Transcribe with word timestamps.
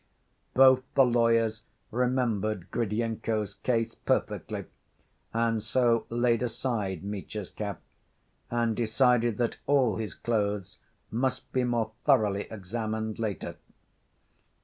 Both 0.55 0.81
the 0.95 1.05
lawyers 1.05 1.61
remembered 1.91 2.71
Gridyenko's 2.71 3.53
case 3.53 3.93
perfectly, 3.93 4.65
and 5.31 5.61
so 5.61 6.07
laid 6.09 6.41
aside 6.41 7.03
Mitya's 7.03 7.51
cap, 7.51 7.79
and 8.49 8.75
decided 8.75 9.37
that 9.37 9.57
all 9.67 9.97
his 9.97 10.15
clothes 10.15 10.79
must 11.11 11.53
be 11.53 11.63
more 11.63 11.91
thoroughly 12.03 12.47
examined 12.49 13.19
later. 13.19 13.57